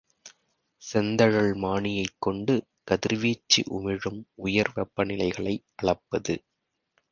[0.81, 2.53] செந்தழல் மானியைக் கொண்டு
[2.83, 6.35] கதிர்வீச்சு உமிழும் உயர்வெப்பநிலைகளை அளப்பது.